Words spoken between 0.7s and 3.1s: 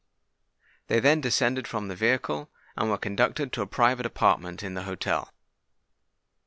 They then descended from the vehicle, and were